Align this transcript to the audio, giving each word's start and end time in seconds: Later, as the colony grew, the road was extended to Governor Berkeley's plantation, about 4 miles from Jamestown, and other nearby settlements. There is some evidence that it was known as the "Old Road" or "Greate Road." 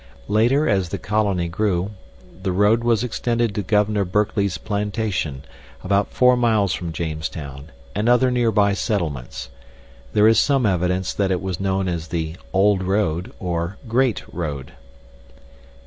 Later, 0.27 0.67
as 0.67 0.89
the 0.89 0.97
colony 0.97 1.47
grew, 1.47 1.91
the 2.41 2.51
road 2.51 2.83
was 2.83 3.03
extended 3.03 3.53
to 3.53 3.61
Governor 3.61 4.03
Berkeley's 4.03 4.57
plantation, 4.57 5.45
about 5.83 6.11
4 6.11 6.35
miles 6.35 6.73
from 6.73 6.91
Jamestown, 6.91 7.71
and 7.93 8.09
other 8.09 8.31
nearby 8.31 8.73
settlements. 8.73 9.51
There 10.13 10.27
is 10.27 10.39
some 10.39 10.65
evidence 10.65 11.13
that 11.13 11.29
it 11.29 11.39
was 11.39 11.59
known 11.59 11.87
as 11.87 12.07
the 12.07 12.35
"Old 12.51 12.81
Road" 12.81 13.31
or 13.39 13.77
"Greate 13.87 14.23
Road." 14.33 14.71